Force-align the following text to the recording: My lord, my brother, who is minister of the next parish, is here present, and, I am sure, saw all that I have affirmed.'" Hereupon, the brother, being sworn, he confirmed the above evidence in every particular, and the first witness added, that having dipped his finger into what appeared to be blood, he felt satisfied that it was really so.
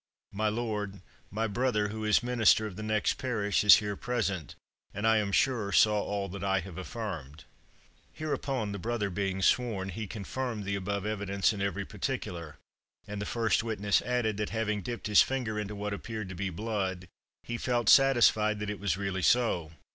My 0.31 0.49
lord, 0.49 1.01
my 1.29 1.45
brother, 1.45 1.89
who 1.89 2.05
is 2.05 2.23
minister 2.23 2.65
of 2.65 2.75
the 2.75 2.81
next 2.81 3.19
parish, 3.19 3.63
is 3.63 3.75
here 3.75 3.95
present, 3.95 4.55
and, 4.95 5.05
I 5.05 5.17
am 5.17 5.31
sure, 5.31 5.71
saw 5.71 6.01
all 6.01 6.27
that 6.29 6.43
I 6.43 6.61
have 6.61 6.79
affirmed.'" 6.79 7.43
Hereupon, 8.11 8.71
the 8.71 8.79
brother, 8.79 9.11
being 9.11 9.43
sworn, 9.43 9.89
he 9.89 10.07
confirmed 10.07 10.63
the 10.63 10.75
above 10.75 11.05
evidence 11.05 11.53
in 11.53 11.61
every 11.61 11.85
particular, 11.85 12.57
and 13.05 13.21
the 13.21 13.27
first 13.27 13.63
witness 13.63 14.01
added, 14.01 14.37
that 14.37 14.49
having 14.49 14.81
dipped 14.81 15.05
his 15.05 15.21
finger 15.21 15.59
into 15.59 15.75
what 15.75 15.93
appeared 15.93 16.29
to 16.29 16.35
be 16.35 16.49
blood, 16.49 17.07
he 17.43 17.59
felt 17.59 17.87
satisfied 17.87 18.57
that 18.57 18.71
it 18.71 18.79
was 18.79 18.97
really 18.97 19.21
so. 19.21 19.71